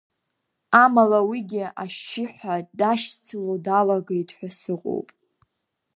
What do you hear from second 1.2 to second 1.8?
уигьы